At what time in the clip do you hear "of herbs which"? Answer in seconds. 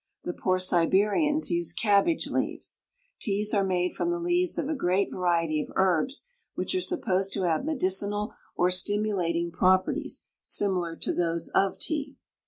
5.61-6.73